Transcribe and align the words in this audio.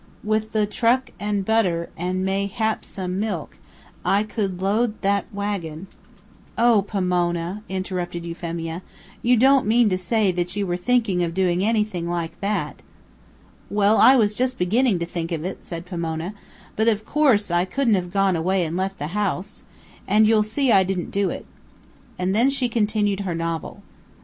With 0.23 0.51
the 0.51 0.65
truck 0.65 1.11
and 1.19 1.45
butter, 1.45 1.91
and 1.95 2.25
mayhap 2.25 2.83
some 2.83 3.19
milk, 3.19 3.59
I 4.03 4.23
could 4.23 4.59
load 4.59 4.99
that 5.01 5.31
wagon" 5.31 5.85
"O, 6.67 6.81
Pomona," 6.81 7.61
interrupted 7.69 8.25
Euphemia. 8.25 8.81
"You 9.21 9.37
don't 9.37 9.67
mean 9.67 9.89
to 9.89 9.99
say 9.99 10.31
that 10.31 10.55
you 10.55 10.65
were 10.65 10.75
thinking 10.75 11.23
of 11.23 11.35
doing 11.35 11.63
anything 11.63 12.09
like 12.09 12.39
that?" 12.41 12.81
"Well, 13.69 13.97
I 13.97 14.15
was 14.15 14.33
just 14.33 14.57
beginning 14.57 14.97
to 14.97 15.05
think 15.05 15.31
of 15.31 15.45
it," 15.45 15.63
said 15.63 15.85
Pomona, 15.85 16.33
"but 16.75 16.87
of 16.87 17.05
course 17.05 17.51
I 17.51 17.63
couldn't 17.65 17.93
have 17.93 18.11
gone 18.11 18.35
away 18.35 18.65
and 18.65 18.75
left 18.75 18.97
the 18.97 19.09
house. 19.13 19.61
And 20.07 20.25
you'll 20.27 20.41
see 20.41 20.71
I 20.71 20.83
didn't 20.83 21.11
do 21.11 21.29
it." 21.29 21.45
And 22.17 22.33
then 22.33 22.49
she 22.49 22.69
continued 22.69 23.19
her 23.19 23.35
novel. 23.35 23.83